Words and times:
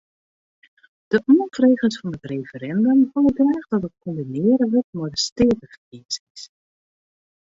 De 1.11 1.17
oanfregers 1.33 1.97
fan 2.03 2.15
it 2.17 2.23
referindum 2.31 2.99
wolle 3.11 3.31
graach 3.37 3.67
dat 3.71 3.87
it 3.89 3.95
kombinearre 4.03 4.65
wurdt 4.71 4.93
mei 4.97 5.09
de 5.13 5.19
steateferkiezings. 5.27 6.41